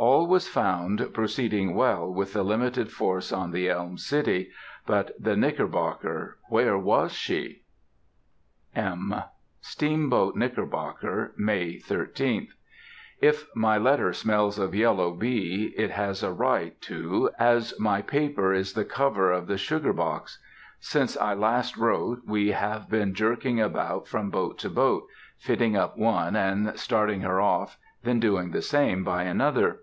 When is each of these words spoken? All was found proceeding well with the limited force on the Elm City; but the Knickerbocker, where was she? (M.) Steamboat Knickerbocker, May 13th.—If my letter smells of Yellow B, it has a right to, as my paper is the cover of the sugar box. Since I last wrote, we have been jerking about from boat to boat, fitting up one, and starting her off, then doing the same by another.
All 0.00 0.28
was 0.28 0.46
found 0.46 1.04
proceeding 1.12 1.74
well 1.74 2.08
with 2.14 2.32
the 2.32 2.44
limited 2.44 2.92
force 2.92 3.32
on 3.32 3.50
the 3.50 3.68
Elm 3.68 3.98
City; 3.98 4.52
but 4.86 5.10
the 5.18 5.36
Knickerbocker, 5.36 6.38
where 6.48 6.78
was 6.78 7.10
she? 7.12 7.62
(M.) 8.76 9.12
Steamboat 9.60 10.36
Knickerbocker, 10.36 11.34
May 11.36 11.80
13th.—If 11.80 13.48
my 13.56 13.76
letter 13.76 14.12
smells 14.12 14.56
of 14.56 14.72
Yellow 14.72 15.10
B, 15.14 15.74
it 15.76 15.90
has 15.90 16.22
a 16.22 16.32
right 16.32 16.80
to, 16.82 17.30
as 17.36 17.74
my 17.80 18.00
paper 18.00 18.52
is 18.54 18.74
the 18.74 18.84
cover 18.84 19.32
of 19.32 19.48
the 19.48 19.58
sugar 19.58 19.92
box. 19.92 20.38
Since 20.78 21.16
I 21.16 21.34
last 21.34 21.76
wrote, 21.76 22.20
we 22.24 22.52
have 22.52 22.88
been 22.88 23.14
jerking 23.14 23.60
about 23.60 24.06
from 24.06 24.30
boat 24.30 24.60
to 24.60 24.70
boat, 24.70 25.08
fitting 25.38 25.76
up 25.76 25.98
one, 25.98 26.36
and 26.36 26.78
starting 26.78 27.22
her 27.22 27.40
off, 27.40 27.78
then 28.04 28.20
doing 28.20 28.52
the 28.52 28.62
same 28.62 29.02
by 29.02 29.24
another. 29.24 29.80